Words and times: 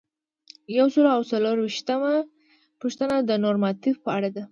یو 0.77 0.87
سل 0.95 1.05
او 1.15 1.21
څلور 1.31 1.55
څلویښتمه 1.57 2.13
پوښتنه 2.81 3.15
د 3.29 3.31
نورماتیف 3.45 3.95
په 4.03 4.09
اړه 4.17 4.29
ده. 4.35 4.43